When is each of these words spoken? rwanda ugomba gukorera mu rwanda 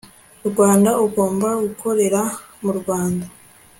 rwanda 0.49 0.91
ugomba 1.05 1.49
gukorera 1.63 2.21
mu 2.63 2.71
rwanda 2.79 3.25